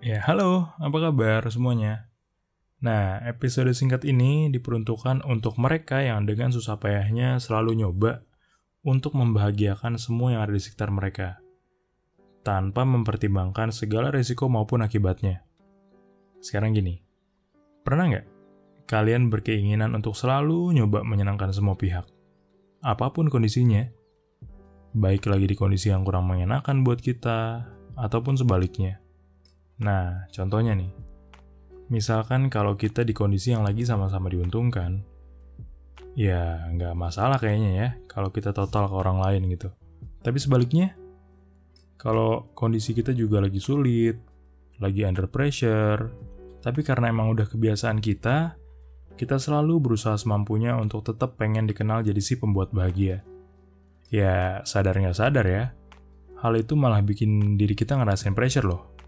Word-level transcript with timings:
Ya, 0.00 0.24
halo, 0.24 0.72
apa 0.80 0.96
kabar 0.96 1.44
semuanya? 1.52 2.08
Nah, 2.80 3.20
episode 3.20 3.68
singkat 3.76 4.08
ini 4.08 4.48
diperuntukkan 4.48 5.28
untuk 5.28 5.60
mereka 5.60 6.00
yang 6.00 6.24
dengan 6.24 6.48
susah 6.48 6.80
payahnya 6.80 7.36
selalu 7.36 7.84
nyoba 7.84 8.24
untuk 8.80 9.12
membahagiakan 9.12 10.00
semua 10.00 10.32
yang 10.32 10.40
ada 10.40 10.56
di 10.56 10.62
sekitar 10.64 10.88
mereka, 10.88 11.44
tanpa 12.40 12.88
mempertimbangkan 12.88 13.76
segala 13.76 14.08
risiko 14.08 14.48
maupun 14.48 14.80
akibatnya. 14.80 15.44
Sekarang 16.40 16.72
gini, 16.72 17.04
pernah 17.84 18.08
nggak 18.08 18.26
kalian 18.88 19.28
berkeinginan 19.28 19.92
untuk 19.92 20.16
selalu 20.16 20.80
nyoba 20.80 21.04
menyenangkan 21.04 21.52
semua 21.52 21.76
pihak? 21.76 22.08
Apa 22.80 23.12
pun 23.12 23.28
kondisinya, 23.28 23.84
baik 24.96 25.28
lagi 25.28 25.44
di 25.44 25.56
kondisi 25.60 25.92
yang 25.92 26.08
kurang 26.08 26.24
mengenakan 26.24 26.88
buat 26.88 27.04
kita, 27.04 27.68
ataupun 28.00 28.40
sebaliknya. 28.40 28.96
Nah, 29.80 30.28
contohnya 30.28 30.76
nih, 30.76 30.92
misalkan 31.88 32.52
kalau 32.52 32.76
kita 32.76 33.00
di 33.00 33.16
kondisi 33.16 33.56
yang 33.56 33.64
lagi 33.64 33.88
sama-sama 33.88 34.28
diuntungkan, 34.28 35.00
ya 36.12 36.68
nggak 36.68 36.94
masalah 36.98 37.38
kayaknya 37.40 37.70
ya 37.72 37.88
kalau 38.10 38.28
kita 38.28 38.52
total 38.52 38.90
ke 38.90 38.94
orang 38.94 39.18
lain 39.24 39.48
gitu. 39.48 39.72
Tapi 40.20 40.36
sebaliknya, 40.36 40.92
kalau 41.96 42.52
kondisi 42.52 42.92
kita 42.92 43.16
juga 43.16 43.40
lagi 43.40 43.56
sulit, 43.56 44.20
lagi 44.80 45.00
under 45.08 45.28
pressure, 45.32 46.12
tapi 46.60 46.84
karena 46.84 47.08
emang 47.08 47.32
udah 47.32 47.48
kebiasaan 47.48 48.04
kita, 48.04 48.60
kita 49.16 49.36
selalu 49.40 49.80
berusaha 49.80 50.16
semampunya 50.20 50.76
untuk 50.76 51.04
tetap 51.04 51.40
pengen 51.40 51.64
dikenal 51.64 52.04
jadi 52.04 52.20
si 52.20 52.36
pembuat 52.36 52.72
bahagia. 52.72 53.24
Ya, 54.12 54.60
sadar 54.68 54.96
nggak 54.96 55.16
sadar 55.16 55.46
ya, 55.48 55.72
hal 56.40 56.52
itu 56.56 56.76
malah 56.76 57.00
bikin 57.00 57.56
diri 57.56 57.72
kita 57.72 57.96
ngerasain 57.96 58.36
pressure 58.36 58.68
loh. 58.68 58.99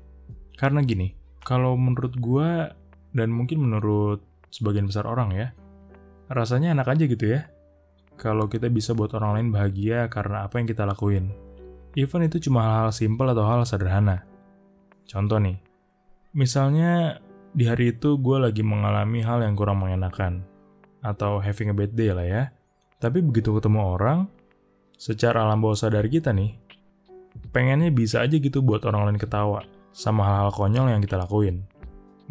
Karena 0.62 0.78
gini, 0.86 1.10
kalau 1.42 1.74
menurut 1.74 2.14
gue 2.22 2.70
dan 3.10 3.34
mungkin 3.34 3.66
menurut 3.66 4.22
sebagian 4.54 4.86
besar 4.86 5.10
orang 5.10 5.34
ya, 5.34 5.50
rasanya 6.30 6.70
enak 6.70 6.86
aja 6.86 7.04
gitu 7.10 7.34
ya. 7.34 7.50
Kalau 8.14 8.46
kita 8.46 8.70
bisa 8.70 8.94
buat 8.94 9.10
orang 9.18 9.42
lain 9.42 9.48
bahagia 9.50 10.06
karena 10.06 10.46
apa 10.46 10.62
yang 10.62 10.70
kita 10.70 10.86
lakuin. 10.86 11.34
Even 11.98 12.22
itu 12.22 12.38
cuma 12.46 12.62
hal-hal 12.62 12.94
simpel 12.94 13.26
atau 13.34 13.42
hal 13.42 13.66
sederhana. 13.66 14.22
Contoh 15.02 15.42
nih, 15.42 15.58
misalnya 16.30 17.18
di 17.50 17.66
hari 17.66 17.98
itu 17.98 18.14
gue 18.22 18.38
lagi 18.38 18.62
mengalami 18.62 19.18
hal 19.18 19.42
yang 19.42 19.58
kurang 19.58 19.82
mengenakan. 19.82 20.46
Atau 21.02 21.42
having 21.42 21.74
a 21.74 21.76
bad 21.76 21.90
day 21.98 22.14
lah 22.14 22.22
ya. 22.22 22.42
Tapi 23.02 23.18
begitu 23.18 23.50
ketemu 23.50 23.98
orang, 23.98 24.30
secara 24.94 25.42
alam 25.42 25.58
bawah 25.58 25.74
sadar 25.74 26.06
kita 26.06 26.30
nih, 26.30 26.54
pengennya 27.50 27.90
bisa 27.90 28.22
aja 28.22 28.38
gitu 28.38 28.62
buat 28.62 28.86
orang 28.86 29.10
lain 29.10 29.18
ketawa 29.18 29.81
sama 29.92 30.24
hal-hal 30.24 30.50
konyol 30.52 30.88
yang 30.90 31.00
kita 31.04 31.20
lakuin. 31.20 31.68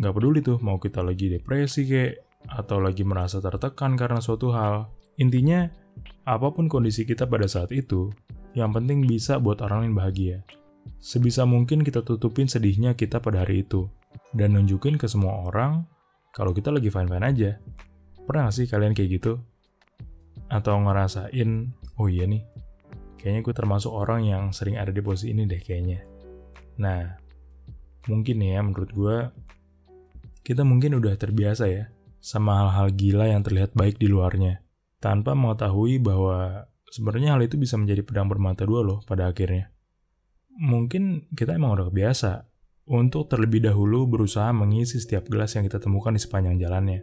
Gak 0.01 0.13
peduli 0.17 0.41
tuh 0.41 0.57
mau 0.59 0.81
kita 0.81 1.05
lagi 1.05 1.29
depresi 1.29 1.85
kek, 1.85 2.13
atau 2.49 2.81
lagi 2.81 3.05
merasa 3.05 3.37
tertekan 3.37 3.93
karena 3.93 4.17
suatu 4.17 4.49
hal. 4.49 4.89
Intinya, 5.21 5.69
apa 6.25 6.49
pun 6.49 6.65
kondisi 6.65 7.05
kita 7.05 7.29
pada 7.29 7.45
saat 7.45 7.69
itu, 7.69 8.09
yang 8.57 8.73
penting 8.73 9.05
bisa 9.05 9.37
buat 9.37 9.61
orang 9.61 9.85
lain 9.85 9.95
bahagia. 9.95 10.37
Sebisa 10.97 11.45
mungkin 11.45 11.85
kita 11.85 12.01
tutupin 12.01 12.49
sedihnya 12.49 12.97
kita 12.97 13.21
pada 13.21 13.45
hari 13.45 13.61
itu, 13.61 13.85
dan 14.33 14.57
nunjukin 14.57 14.97
ke 14.97 15.05
semua 15.05 15.45
orang 15.45 15.85
kalau 16.33 16.55
kita 16.55 16.73
lagi 16.73 16.89
fine-fine 16.89 17.25
aja. 17.25 17.51
Pernah 18.25 18.49
gak 18.49 18.55
sih 18.57 18.65
kalian 18.65 18.97
kayak 18.97 19.21
gitu? 19.21 19.37
Atau 20.49 20.81
ngerasain, 20.81 21.69
oh 22.01 22.07
iya 22.09 22.25
nih, 22.25 22.41
kayaknya 23.21 23.45
gue 23.45 23.53
termasuk 23.53 23.93
orang 23.93 24.25
yang 24.25 24.43
sering 24.49 24.81
ada 24.81 24.89
di 24.89 24.99
posisi 25.05 25.29
ini 25.29 25.45
deh 25.45 25.61
kayaknya. 25.61 26.01
Nah, 26.81 27.20
mungkin 28.09 28.37
ya 28.41 28.61
menurut 28.63 28.91
gue 28.93 29.17
kita 30.41 30.65
mungkin 30.65 30.97
udah 30.97 31.13
terbiasa 31.17 31.69
ya 31.69 31.93
sama 32.21 32.65
hal-hal 32.65 32.93
gila 32.93 33.25
yang 33.29 33.45
terlihat 33.45 33.73
baik 33.77 34.01
di 34.01 34.09
luarnya 34.09 34.61
tanpa 35.01 35.33
mengetahui 35.33 35.97
bahwa 35.97 36.69
sebenarnya 36.93 37.33
hal 37.33 37.41
itu 37.41 37.57
bisa 37.57 37.79
menjadi 37.79 38.05
pedang 38.05 38.29
bermata 38.29 38.67
dua 38.67 38.85
loh 38.85 38.99
pada 39.01 39.31
akhirnya. 39.31 39.73
Mungkin 40.61 41.33
kita 41.33 41.57
emang 41.57 41.73
udah 41.73 41.89
kebiasa 41.89 42.45
untuk 42.91 43.31
terlebih 43.31 43.65
dahulu 43.65 44.05
berusaha 44.05 44.51
mengisi 44.53 44.99
setiap 45.01 45.25
gelas 45.31 45.57
yang 45.57 45.65
kita 45.65 45.81
temukan 45.81 46.13
di 46.13 46.21
sepanjang 46.21 46.61
jalannya. 46.61 47.01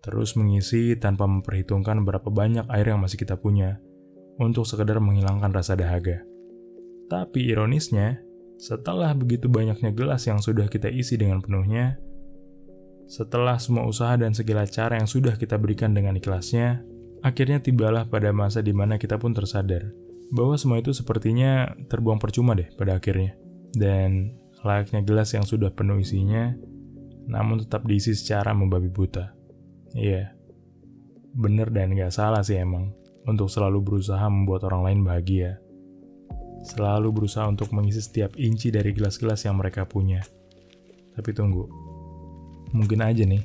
Terus 0.00 0.38
mengisi 0.38 0.96
tanpa 0.96 1.26
memperhitungkan 1.26 2.06
berapa 2.06 2.30
banyak 2.30 2.70
air 2.70 2.94
yang 2.94 3.02
masih 3.02 3.20
kita 3.20 3.36
punya 3.36 3.82
untuk 4.40 4.64
sekedar 4.64 5.02
menghilangkan 5.02 5.52
rasa 5.52 5.76
dahaga. 5.76 6.24
Tapi 7.10 7.50
ironisnya, 7.50 8.22
setelah 8.60 9.16
begitu 9.16 9.48
banyaknya 9.48 9.88
gelas 9.88 10.28
yang 10.28 10.36
sudah 10.44 10.68
kita 10.68 10.92
isi 10.92 11.16
dengan 11.16 11.40
penuhnya, 11.40 11.96
setelah 13.08 13.56
semua 13.56 13.88
usaha 13.88 14.12
dan 14.20 14.36
segala 14.36 14.68
cara 14.68 15.00
yang 15.00 15.08
sudah 15.08 15.40
kita 15.40 15.56
berikan 15.56 15.96
dengan 15.96 16.12
ikhlasnya, 16.20 16.84
akhirnya 17.24 17.64
tibalah 17.64 18.04
pada 18.04 18.36
masa 18.36 18.60
di 18.60 18.76
mana 18.76 19.00
kita 19.00 19.16
pun 19.16 19.32
tersadar 19.32 19.88
bahwa 20.28 20.60
semua 20.60 20.76
itu 20.78 20.92
sepertinya 20.92 21.72
terbuang 21.88 22.20
percuma 22.20 22.52
deh 22.52 22.68
pada 22.76 23.00
akhirnya. 23.00 23.32
Dan 23.72 24.36
layaknya 24.60 25.08
gelas 25.08 25.32
yang 25.32 25.48
sudah 25.48 25.72
penuh 25.72 25.96
isinya, 26.04 26.52
namun 27.32 27.64
tetap 27.64 27.88
diisi 27.88 28.12
secara 28.12 28.52
membabi 28.52 28.92
buta. 28.92 29.32
Iya, 29.96 30.36
bener 31.32 31.72
dan 31.72 31.96
gak 31.96 32.12
salah 32.12 32.44
sih 32.44 32.60
emang 32.60 32.92
untuk 33.24 33.48
selalu 33.48 33.80
berusaha 33.80 34.22
membuat 34.28 34.68
orang 34.68 34.84
lain 34.84 35.00
bahagia 35.00 35.58
selalu 36.66 37.08
berusaha 37.10 37.48
untuk 37.48 37.72
mengisi 37.72 38.04
setiap 38.04 38.36
inci 38.36 38.68
dari 38.68 38.92
gelas-gelas 38.92 39.44
yang 39.48 39.56
mereka 39.56 39.88
punya. 39.88 40.20
Tapi 41.16 41.30
tunggu, 41.32 41.64
mungkin 42.72 43.00
aja 43.02 43.24
nih, 43.24 43.42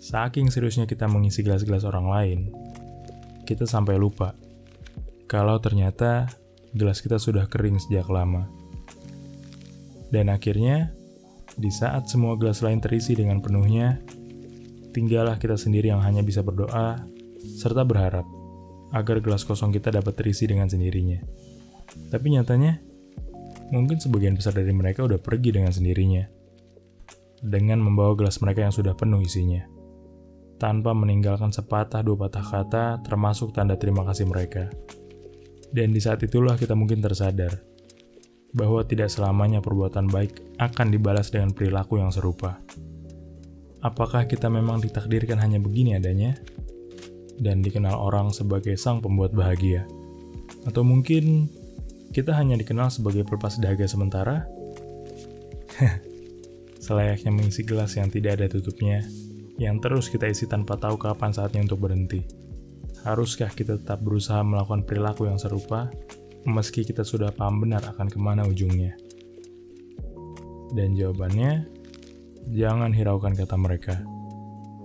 saking 0.00 0.50
seriusnya 0.50 0.84
kita 0.84 1.06
mengisi 1.06 1.40
gelas-gelas 1.42 1.86
orang 1.86 2.06
lain, 2.06 2.40
kita 3.46 3.64
sampai 3.64 3.96
lupa 3.96 4.34
kalau 5.26 5.58
ternyata 5.58 6.30
gelas 6.70 7.02
kita 7.02 7.18
sudah 7.18 7.50
kering 7.50 7.82
sejak 7.82 8.06
lama. 8.06 8.46
Dan 10.06 10.30
akhirnya, 10.30 10.94
di 11.58 11.72
saat 11.72 12.06
semua 12.06 12.38
gelas 12.38 12.62
lain 12.62 12.78
terisi 12.78 13.18
dengan 13.18 13.42
penuhnya, 13.42 13.98
tinggallah 14.94 15.34
kita 15.40 15.58
sendiri 15.58 15.90
yang 15.90 15.98
hanya 16.04 16.22
bisa 16.22 16.46
berdoa 16.46 17.02
serta 17.58 17.82
berharap 17.82 18.22
agar 18.94 19.18
gelas 19.18 19.42
kosong 19.42 19.74
kita 19.74 19.90
dapat 19.90 20.14
terisi 20.14 20.46
dengan 20.46 20.70
sendirinya. 20.70 21.18
Tapi 22.10 22.26
nyatanya, 22.34 22.78
mungkin 23.70 23.98
sebagian 23.98 24.38
besar 24.38 24.54
dari 24.54 24.70
mereka 24.70 25.04
udah 25.04 25.18
pergi 25.18 25.54
dengan 25.54 25.72
sendirinya. 25.74 26.24
Dengan 27.42 27.82
membawa 27.82 28.16
gelas 28.16 28.40
mereka 28.40 28.64
yang 28.64 28.74
sudah 28.74 28.96
penuh 28.96 29.20
isinya. 29.22 29.62
Tanpa 30.56 30.96
meninggalkan 30.96 31.52
sepatah 31.52 32.00
dua 32.00 32.16
patah 32.16 32.40
kata 32.40 32.84
termasuk 33.04 33.52
tanda 33.52 33.76
terima 33.76 34.08
kasih 34.08 34.24
mereka. 34.24 34.72
Dan 35.68 35.92
di 35.92 36.00
saat 36.00 36.24
itulah 36.24 36.56
kita 36.56 36.72
mungkin 36.72 37.04
tersadar 37.04 37.52
bahwa 38.56 38.80
tidak 38.88 39.12
selamanya 39.12 39.60
perbuatan 39.60 40.08
baik 40.08 40.56
akan 40.56 40.88
dibalas 40.88 41.28
dengan 41.28 41.52
perilaku 41.52 42.00
yang 42.00 42.08
serupa. 42.08 42.56
Apakah 43.84 44.24
kita 44.24 44.48
memang 44.48 44.80
ditakdirkan 44.80 45.36
hanya 45.36 45.60
begini 45.60 45.92
adanya? 45.92 46.32
Dan 47.36 47.60
dikenal 47.60 47.92
orang 47.92 48.32
sebagai 48.32 48.80
sang 48.80 49.04
pembuat 49.04 49.36
bahagia? 49.36 49.84
Atau 50.64 50.88
mungkin 50.88 51.52
kita 52.16 52.32
hanya 52.32 52.56
dikenal 52.56 52.88
sebagai 52.88 53.28
pelepas 53.28 53.60
dahaga 53.60 53.84
sementara. 53.84 54.48
Selayaknya 56.86 57.28
mengisi 57.28 57.60
gelas 57.60 57.92
yang 58.00 58.08
tidak 58.08 58.40
ada 58.40 58.48
tutupnya, 58.48 59.04
yang 59.60 59.84
terus 59.84 60.08
kita 60.08 60.24
isi 60.24 60.48
tanpa 60.48 60.80
tahu 60.80 60.96
kapan 60.96 61.36
saatnya 61.36 61.68
untuk 61.68 61.84
berhenti. 61.84 62.24
Haruskah 63.04 63.52
kita 63.52 63.76
tetap 63.76 64.00
berusaha 64.00 64.40
melakukan 64.40 64.88
perilaku 64.88 65.28
yang 65.28 65.36
serupa, 65.36 65.92
meski 66.48 66.88
kita 66.88 67.04
sudah 67.04 67.36
paham 67.36 67.60
benar 67.60 67.84
akan 67.84 68.08
ke 68.08 68.16
mana 68.16 68.48
ujungnya? 68.48 68.96
Dan 70.72 70.96
jawabannya, 70.96 71.68
jangan 72.48 72.96
hiraukan 72.96 73.36
kata 73.36 73.60
mereka, 73.60 74.00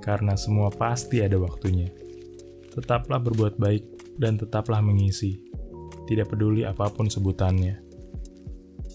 karena 0.03 0.35
semua 0.35 0.67
pasti 0.67 1.23
ada 1.23 1.39
waktunya. 1.39 1.88
Tetaplah 2.75 3.23
berbuat 3.23 3.55
baik 3.55 4.19
dan 4.19 4.35
tetaplah 4.35 4.83
mengisi, 4.83 5.50
tidak 6.11 6.35
peduli 6.35 6.67
apa 6.67 6.91
pun 6.91 7.07
sebutannya. 7.07 7.79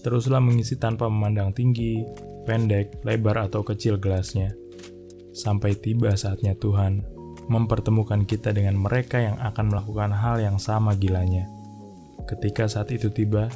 Teruslah 0.04 0.44
mengisi 0.44 0.76
tanpa 0.76 1.08
memandang 1.08 1.56
tinggi, 1.56 2.04
pendek, 2.44 3.00
lebar, 3.08 3.48
atau 3.48 3.64
kecil 3.64 3.96
gelasnya. 3.96 4.52
Sampai 5.32 5.72
tiba 5.80 6.12
saatnya 6.12 6.52
Tuhan 6.60 7.00
mempertemukan 7.48 8.28
kita 8.28 8.52
dengan 8.52 8.76
mereka 8.76 9.16
yang 9.16 9.40
akan 9.40 9.72
melakukan 9.72 10.12
hal 10.12 10.36
yang 10.44 10.60
sama 10.60 10.92
gilanya. 10.94 11.48
Ketika 12.28 12.68
saat 12.68 12.92
itu 12.92 13.08
tiba, 13.08 13.48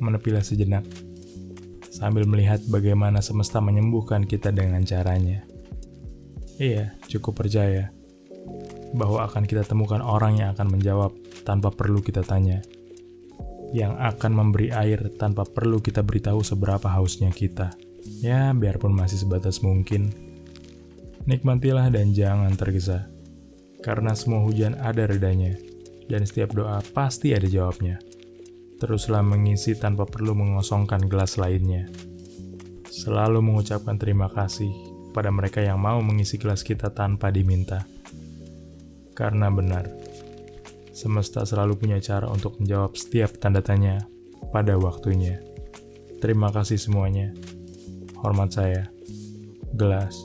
menepilah 0.00 0.42
sejenak, 0.42 0.86
sambil 1.92 2.24
melihat 2.24 2.62
bagaimana 2.70 3.20
semesta 3.20 3.58
menyembuhkan 3.60 4.24
kita 4.24 4.54
dengan 4.54 4.80
caranya. 4.86 5.44
Iya, 6.58 6.94
cukup 7.06 7.44
percaya 7.44 7.90
bahwa 8.96 9.26
akan 9.28 9.44
kita 9.44 9.66
temukan 9.66 10.00
orang 10.00 10.40
yang 10.40 10.48
akan 10.56 10.78
menjawab 10.78 11.12
tanpa 11.44 11.68
perlu 11.74 12.00
kita 12.00 12.24
tanya. 12.24 12.62
Yang 13.72 13.96
akan 14.00 14.32
memberi 14.32 14.72
air 14.72 15.12
tanpa 15.20 15.44
perlu 15.44 15.80
kita 15.82 16.00
beritahu 16.00 16.40
seberapa 16.40 16.88
hausnya 16.88 17.28
kita. 17.28 17.72
Ya, 18.24 18.56
biarpun 18.56 18.96
masih 18.96 19.20
sebatas 19.20 19.60
mungkin. 19.60 20.10
Nikmatilah 21.28 21.92
dan 21.92 22.16
jangan 22.16 22.56
tergesa. 22.56 23.12
Karena 23.84 24.16
semua 24.16 24.42
hujan 24.42 24.74
ada 24.80 25.06
redanya, 25.06 25.54
dan 26.08 26.24
setiap 26.24 26.56
doa 26.56 26.80
pasti 26.96 27.36
ada 27.36 27.46
jawabnya. 27.46 28.00
Teruslah 28.80 29.22
mengisi 29.22 29.76
tanpa 29.76 30.08
perlu 30.08 30.34
mengosongkan 30.34 31.06
gelas 31.06 31.36
lainnya. 31.36 31.86
Selalu 32.88 33.44
mengucapkan 33.44 34.00
terima 34.00 34.26
kasih 34.32 34.70
pada 35.12 35.28
mereka 35.30 35.62
yang 35.62 35.78
mau 35.78 36.00
mengisi 36.00 36.40
gelas 36.40 36.64
kita 36.64 36.90
tanpa 36.94 37.28
diminta. 37.30 37.84
Karena 39.14 39.50
benar, 39.50 40.07
semesta 40.98 41.46
selalu 41.46 41.78
punya 41.78 42.02
cara 42.02 42.26
untuk 42.26 42.58
menjawab 42.58 42.98
setiap 42.98 43.38
tanda 43.38 43.62
tanya 43.62 44.02
pada 44.50 44.74
waktunya. 44.74 45.38
Terima 46.18 46.50
kasih 46.50 46.74
semuanya. 46.74 47.30
Hormat 48.18 48.50
saya. 48.50 48.90
Gelas 49.78 50.18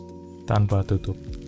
tanpa 0.49 0.81
tutup. 0.81 1.42